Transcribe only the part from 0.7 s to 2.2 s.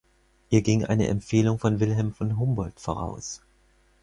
eine Empfehlung von Wilhelm